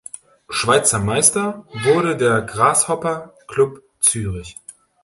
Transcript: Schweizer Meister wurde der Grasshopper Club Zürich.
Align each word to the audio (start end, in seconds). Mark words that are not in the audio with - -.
Schweizer 0.49 0.97
Meister 0.97 1.63
wurde 1.83 2.17
der 2.17 2.41
Grasshopper 2.41 3.35
Club 3.47 3.83
Zürich. 3.99 4.57